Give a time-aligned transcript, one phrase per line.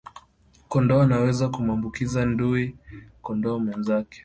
[0.69, 2.75] Kondoo anaweza kumuambukiza ndui
[3.21, 4.19] kondoo mwenzake